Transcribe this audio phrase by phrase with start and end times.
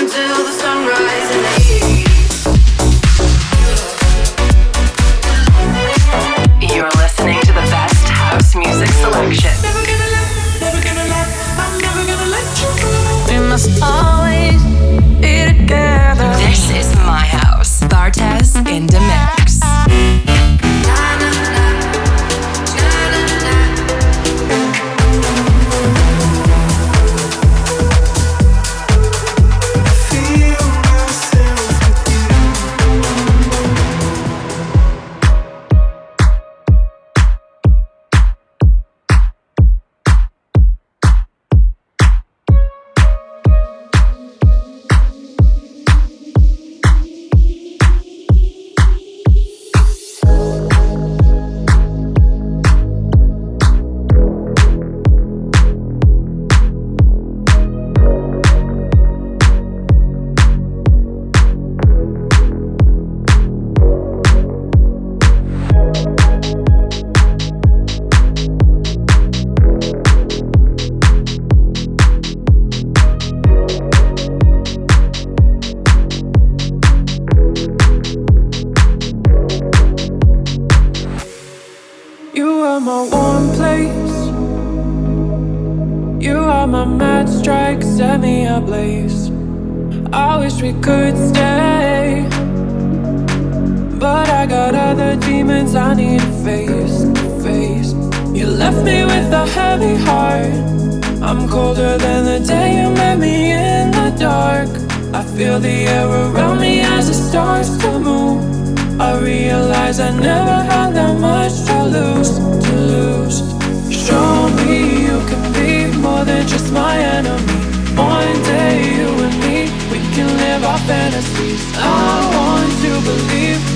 [0.00, 0.39] until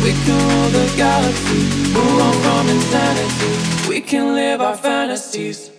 [0.04, 1.62] We can rule the galaxy,
[1.94, 3.88] move on from insanity.
[3.88, 5.70] We can live our fantasies.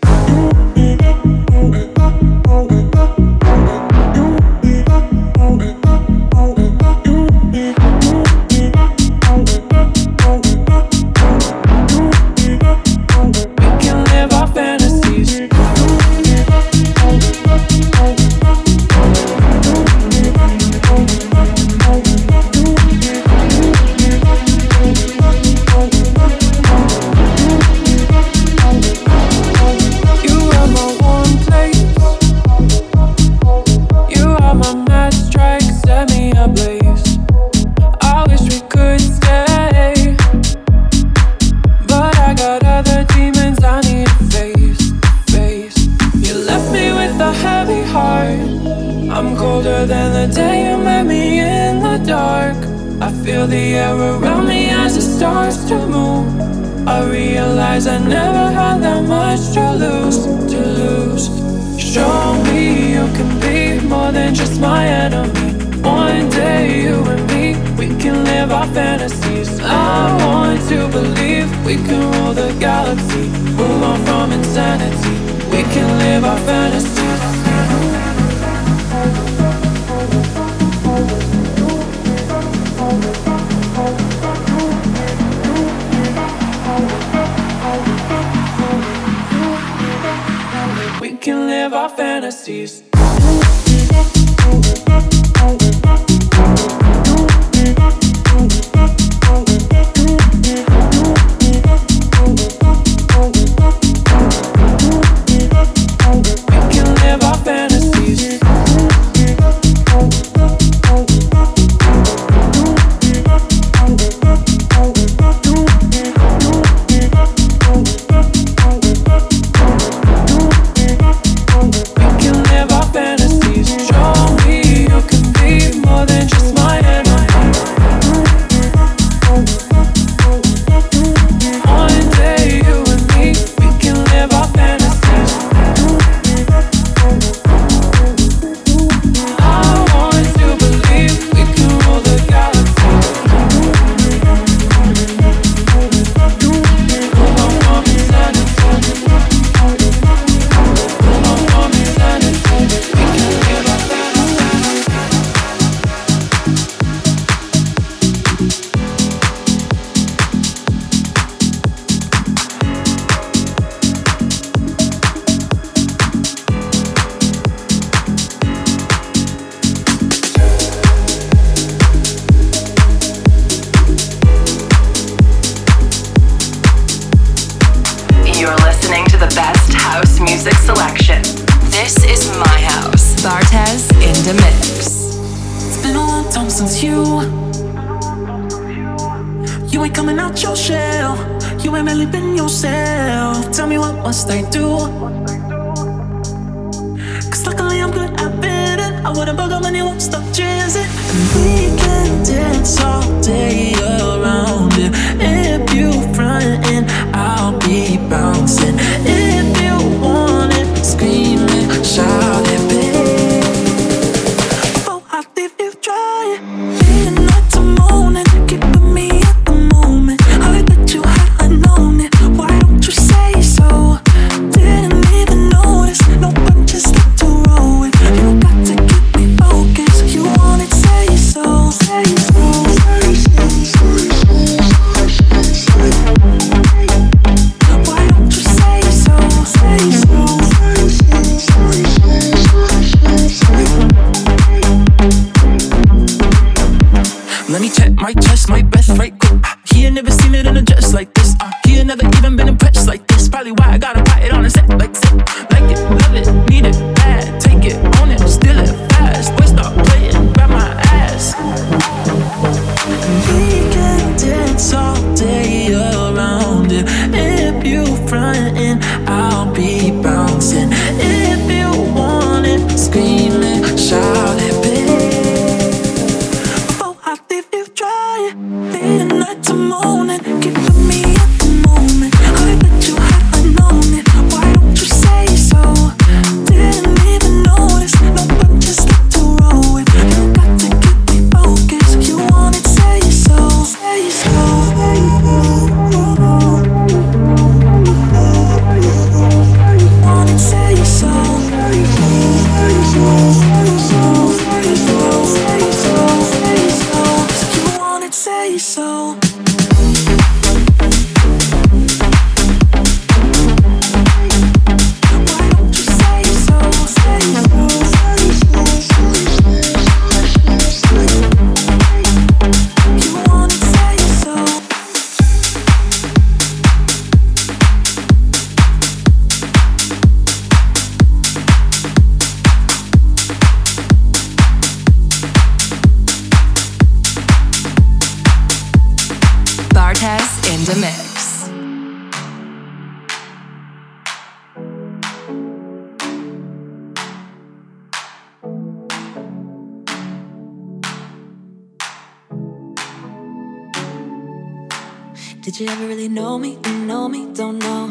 [356.06, 356.60] You know me?
[356.64, 357.34] you Know me?
[357.34, 357.88] Don't know.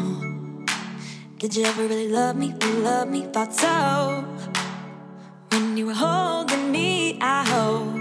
[1.37, 2.53] Did you ever really love me?
[2.89, 3.25] Love me?
[3.33, 4.23] Thought so.
[5.49, 7.91] When you were holding me, I hope.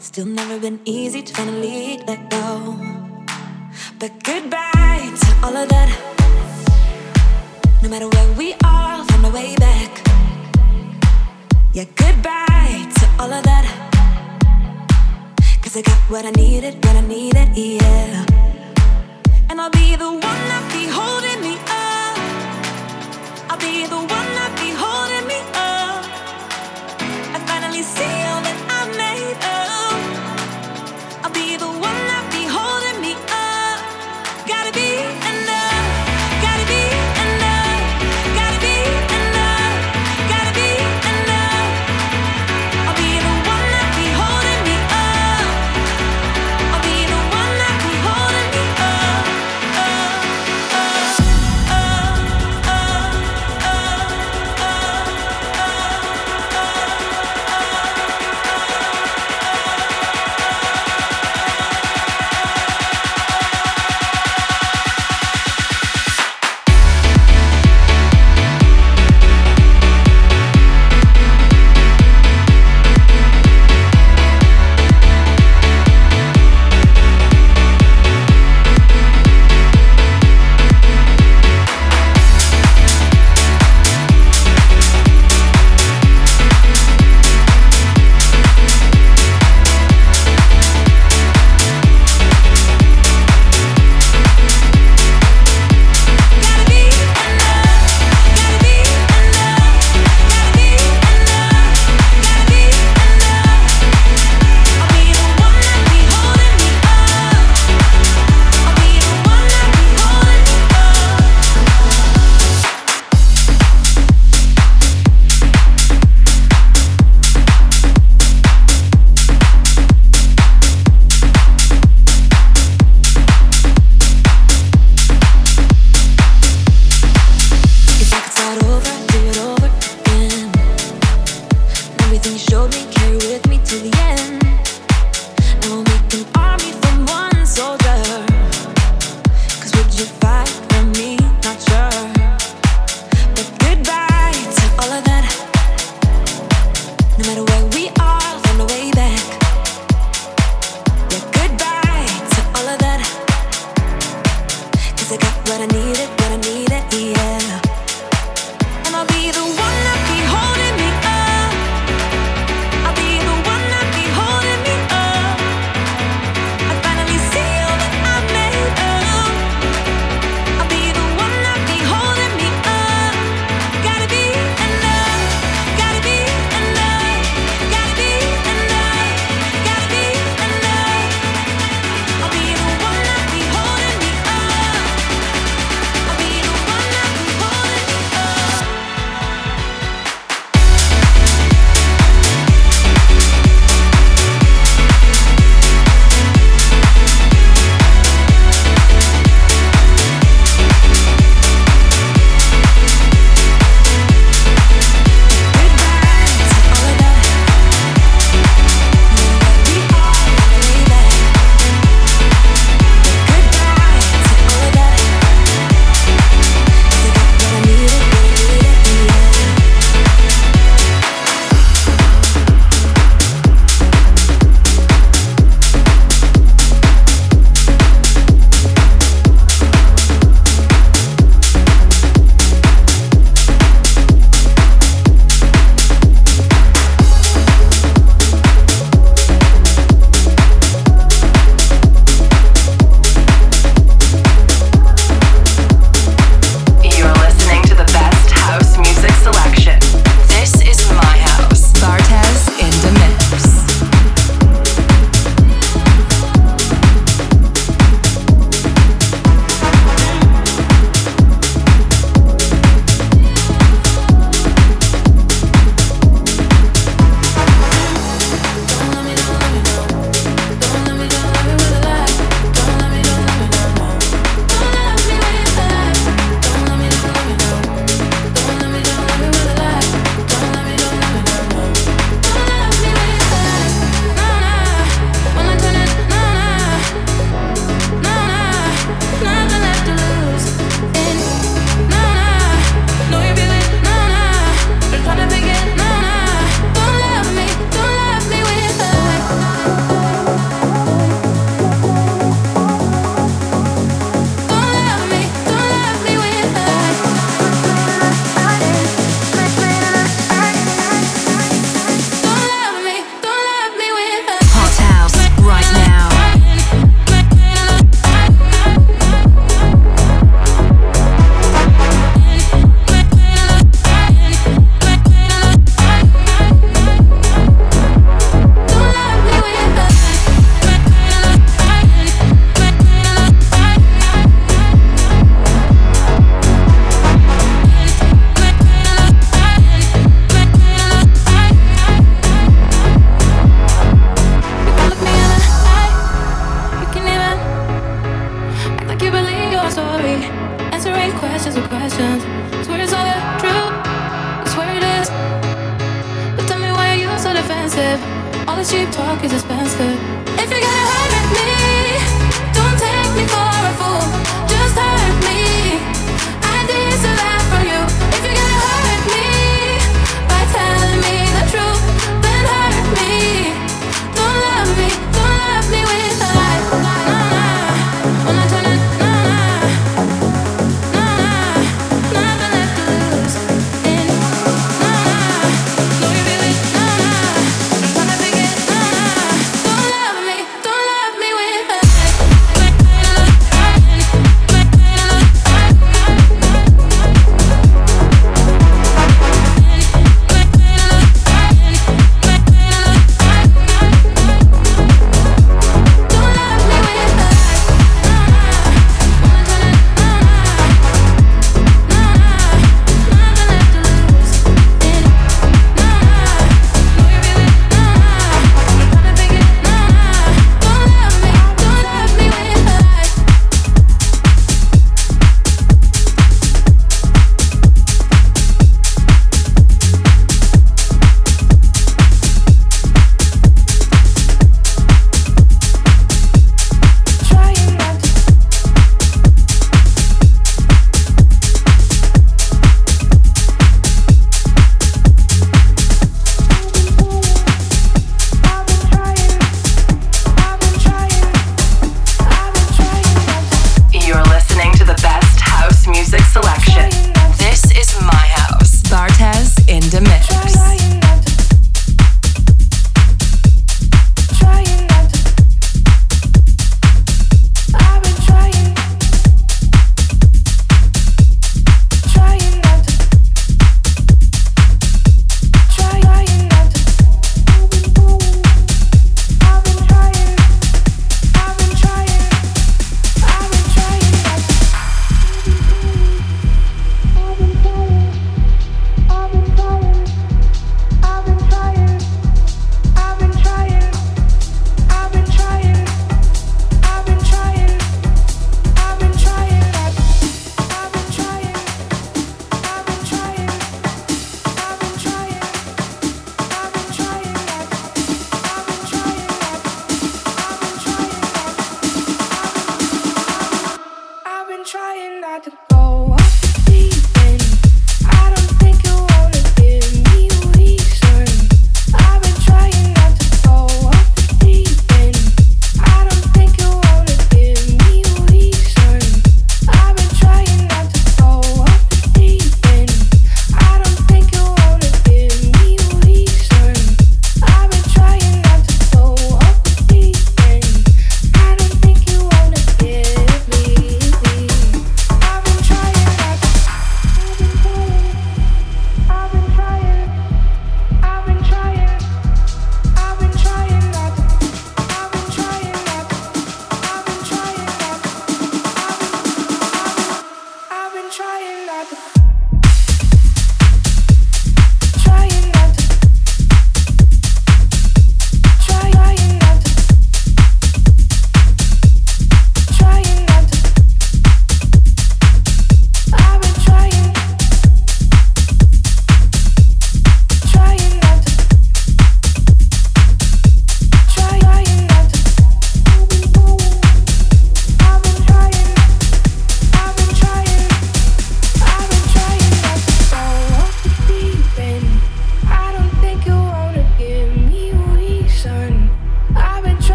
[0.00, 2.76] Still never been easy to finally let go.
[4.00, 5.90] But goodbye to all of that.
[7.84, 9.92] No matter where we are, I'll find my way back.
[11.72, 13.64] Yeah, goodbye to all of that.
[15.62, 18.53] Cause I got what I needed, what I needed, yeah.
[19.54, 22.18] And I'll be the one that be holding me up.
[23.48, 24.63] I'll be the one that be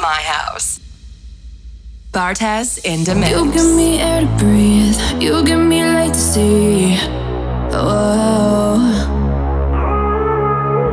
[0.00, 0.80] my house.
[2.12, 3.30] Bartez in the mix.
[3.30, 4.98] You give me air to breathe.
[5.20, 6.96] You give me light to see.
[7.72, 8.78] Oh.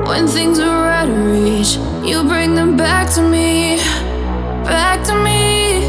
[0.08, 3.78] When things are out of reach, you bring them back to me.
[4.66, 5.86] Back to me.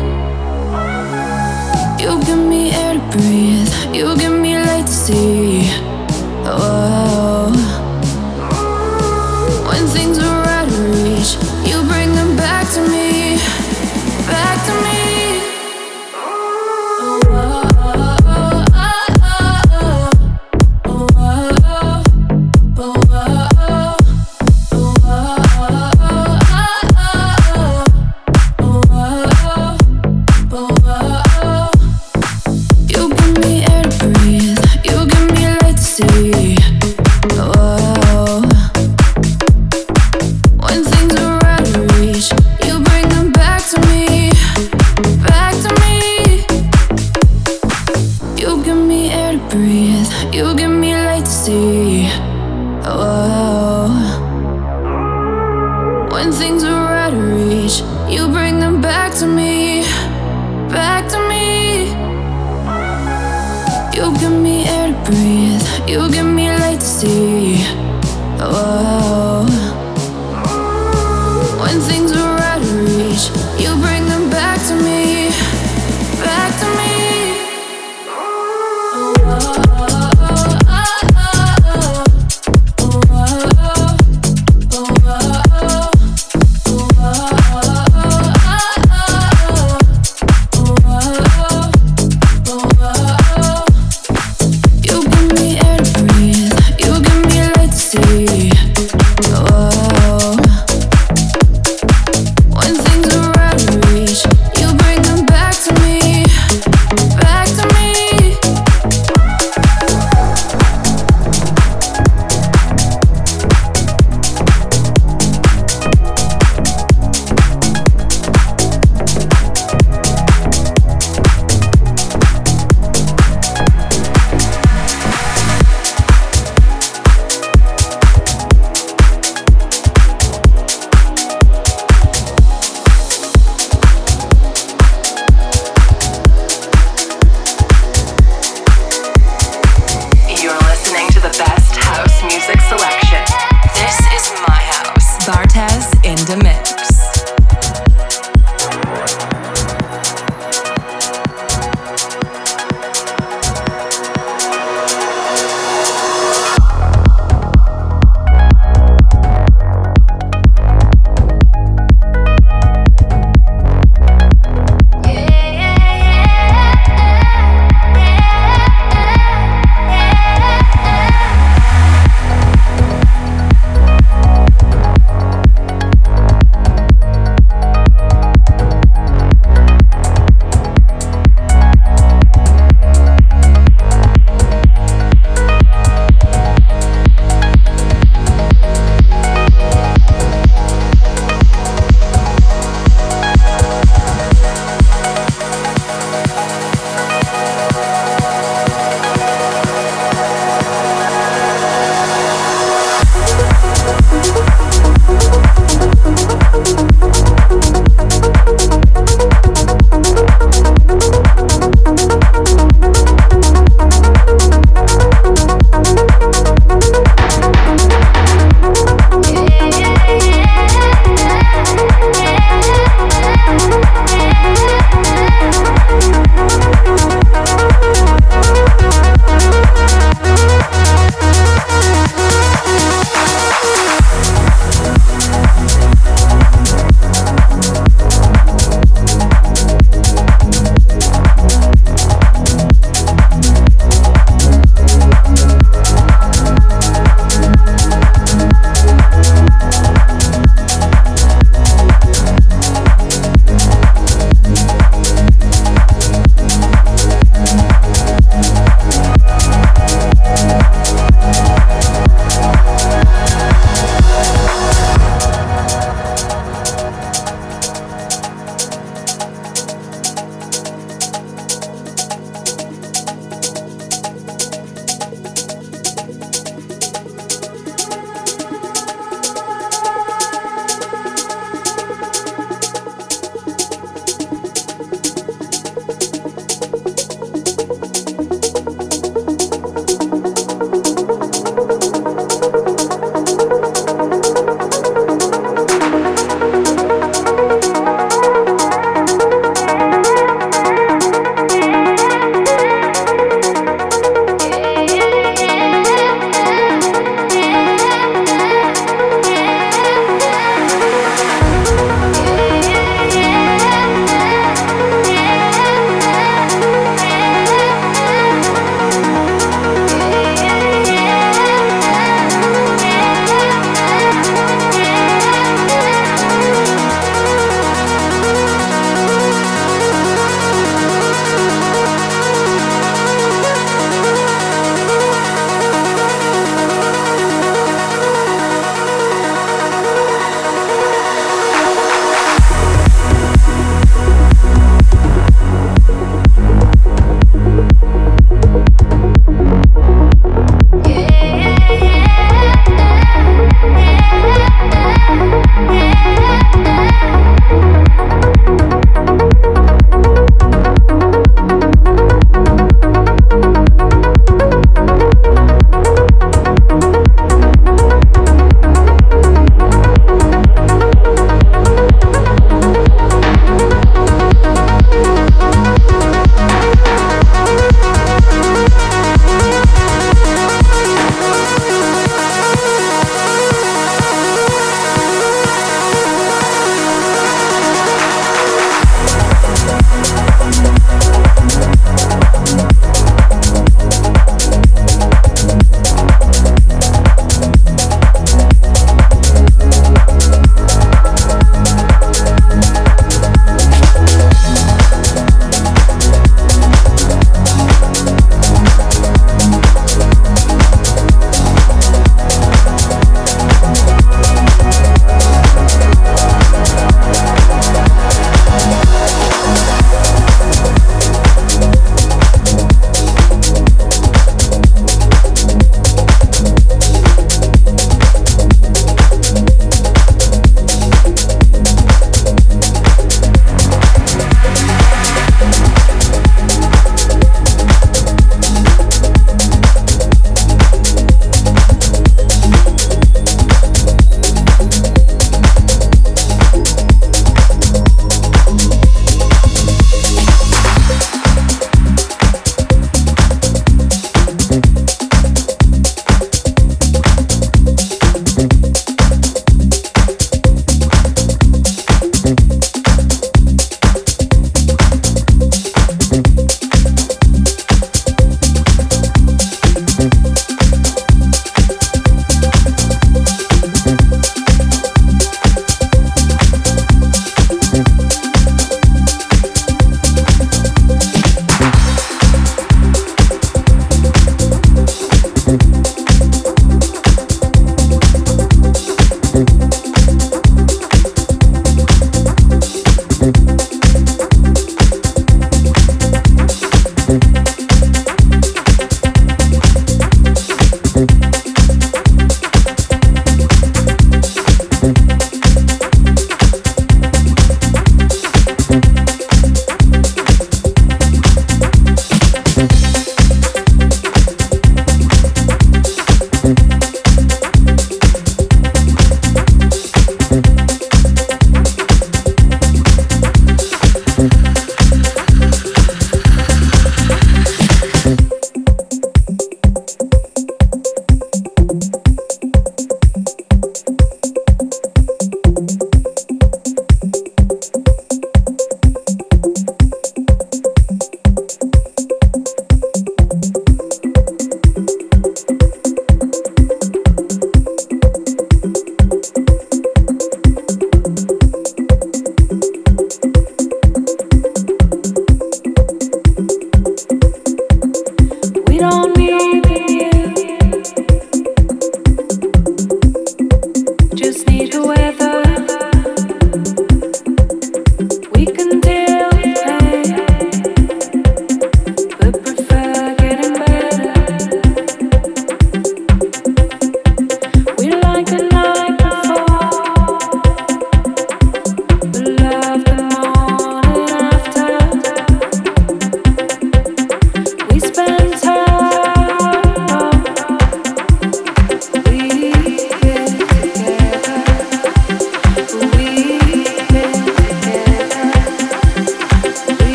[2.02, 3.72] You give me air to breathe.
[3.94, 4.36] You give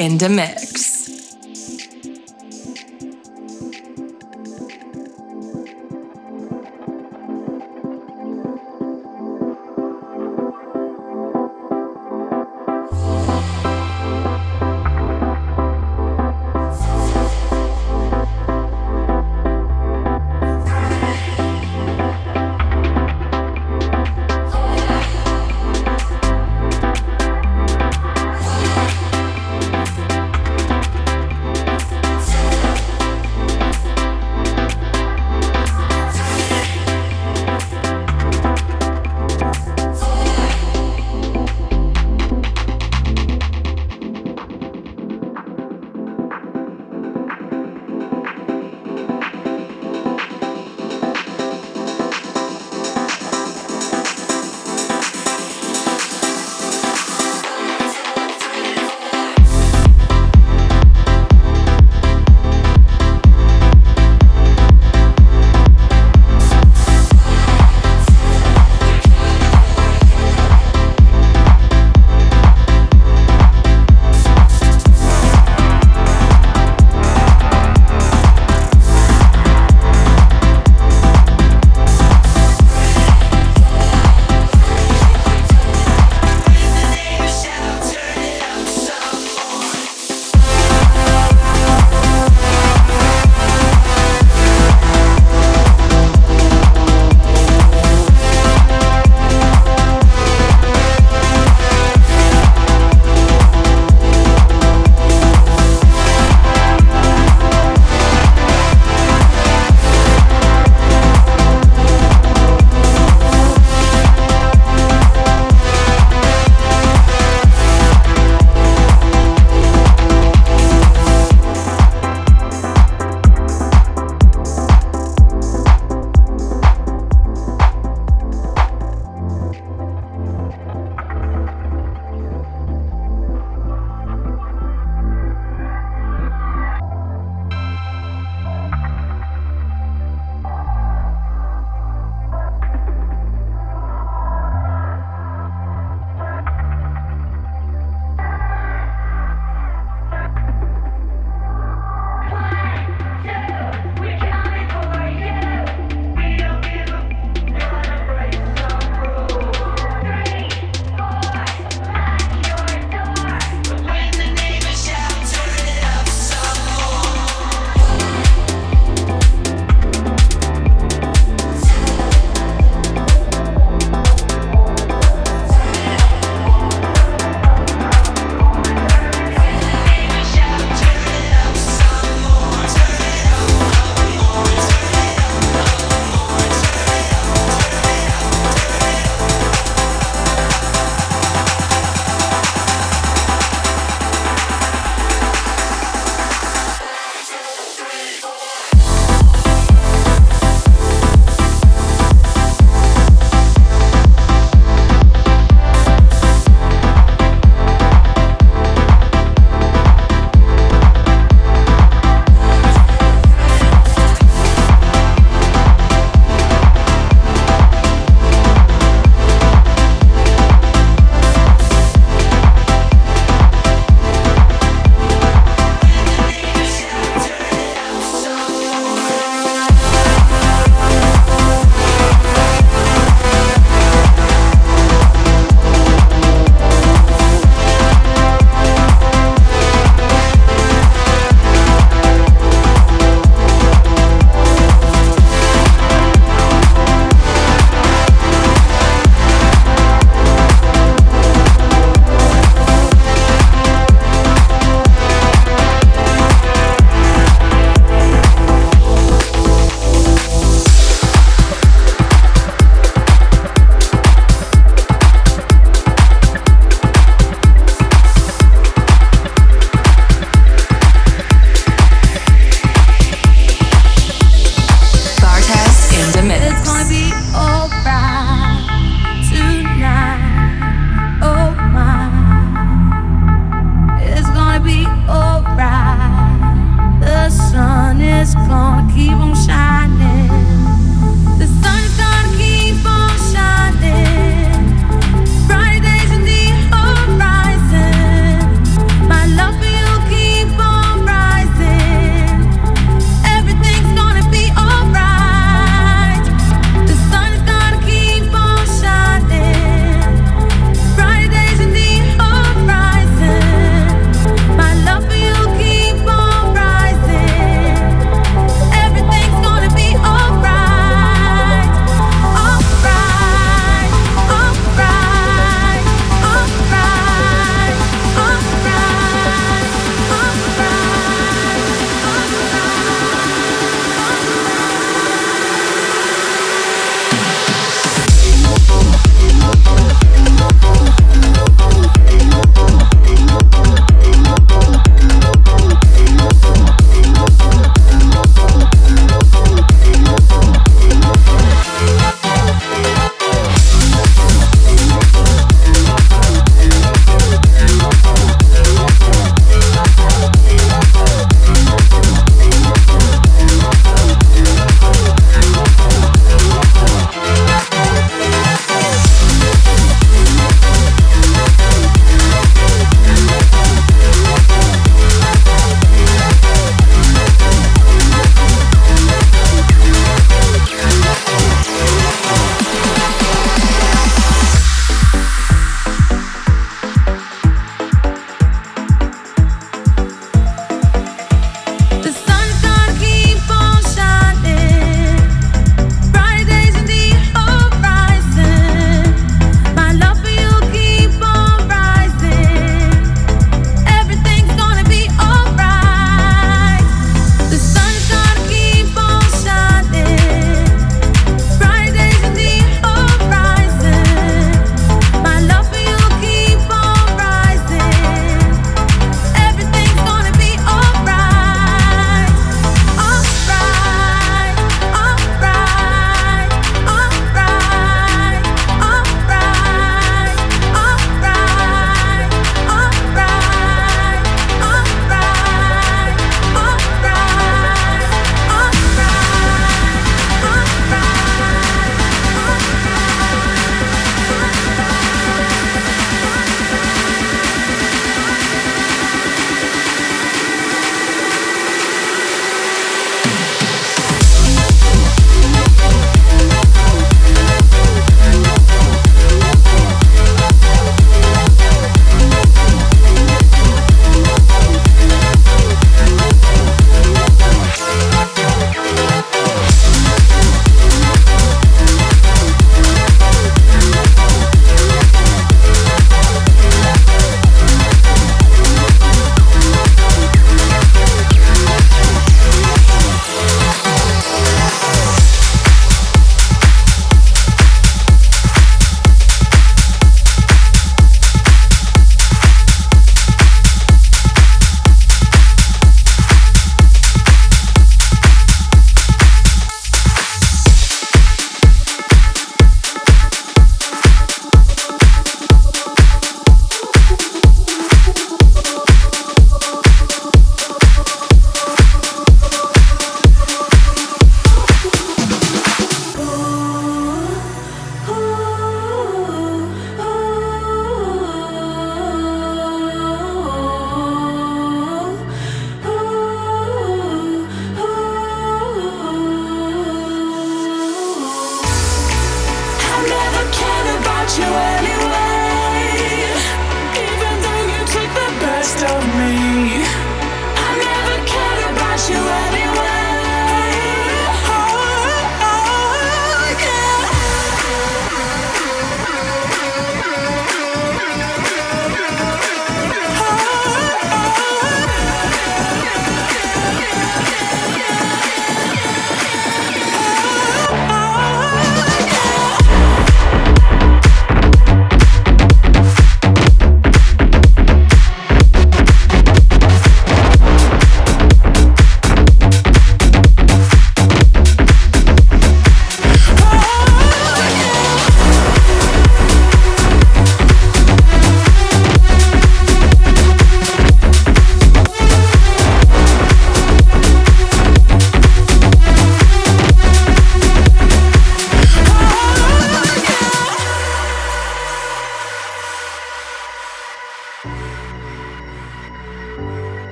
[0.00, 0.59] in the mix.